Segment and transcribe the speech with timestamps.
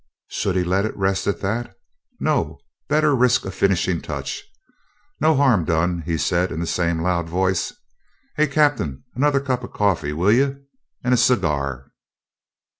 [0.29, 1.77] Should he let it rest at that?
[2.19, 2.57] No,
[2.89, 4.43] better risk a finishing touch.
[5.19, 7.71] "No harm done," he said in the same loud voice.
[8.35, 10.63] "Hey, captain, another cup of coffee, will you?
[11.03, 11.91] And a cigar."